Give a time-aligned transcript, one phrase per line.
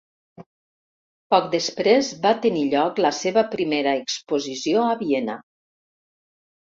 [1.33, 5.37] Poc després, va tenir lloc la seva primera exposició a Viena.